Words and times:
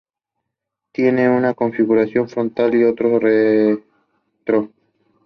He 0.95 1.03
went 1.03 1.15
to 1.19 1.53
school 1.53 1.67
at 1.69 1.75
the 1.75 1.83
University 1.83 2.17
of 2.17 2.35
Manitoba. 2.35 3.79